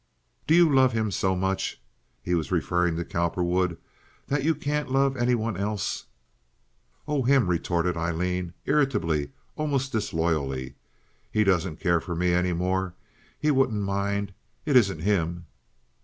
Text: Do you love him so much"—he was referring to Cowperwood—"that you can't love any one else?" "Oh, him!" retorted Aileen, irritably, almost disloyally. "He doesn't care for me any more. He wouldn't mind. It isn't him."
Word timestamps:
Do 0.47 0.55
you 0.55 0.67
love 0.73 0.93
him 0.93 1.11
so 1.11 1.35
much"—he 1.35 2.33
was 2.33 2.51
referring 2.51 2.95
to 2.95 3.05
Cowperwood—"that 3.05 4.43
you 4.43 4.55
can't 4.55 4.89
love 4.89 5.15
any 5.15 5.35
one 5.35 5.55
else?" 5.55 6.05
"Oh, 7.07 7.21
him!" 7.21 7.45
retorted 7.47 7.95
Aileen, 7.95 8.55
irritably, 8.65 9.29
almost 9.55 9.91
disloyally. 9.91 10.73
"He 11.31 11.43
doesn't 11.43 11.79
care 11.79 12.01
for 12.01 12.15
me 12.15 12.33
any 12.33 12.51
more. 12.51 12.95
He 13.37 13.51
wouldn't 13.51 13.83
mind. 13.83 14.33
It 14.65 14.75
isn't 14.75 15.01
him." 15.01 15.45